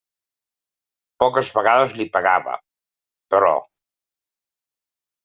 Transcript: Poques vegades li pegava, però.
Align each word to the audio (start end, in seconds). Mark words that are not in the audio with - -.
Poques 1.23 1.51
vegades 1.57 1.93
li 1.99 2.07
pegava, 2.15 2.55
però. 3.35 3.53